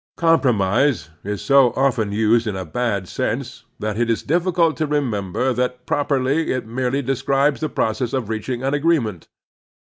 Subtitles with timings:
[0.17, 5.53] "Compromise" is so often used in a bad sense that it is difficult to remember
[5.53, 9.27] that properly it merely describes the process of reaching an agreement.